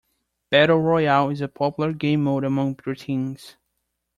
[0.49, 3.53] Battle Royale is a popular gamemode among preteens.